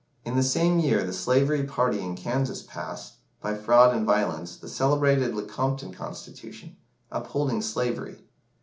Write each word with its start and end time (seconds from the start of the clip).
In 0.25 0.35
the 0.35 0.41
same 0.41 0.79
year 0.79 1.03
the 1.03 1.13
slavery 1.13 1.61
party 1.61 1.99
in 2.01 2.15
Kansas 2.15 2.63
passed, 2.63 3.17
by 3.39 3.53
fraud 3.53 3.95
and 3.95 4.03
violence, 4.03 4.57
the 4.57 4.67
celebrated 4.67 5.35
Lecompton 5.35 5.91
Constitution, 5.93 6.75
upholding 7.11 7.61
slavery. 7.61 8.17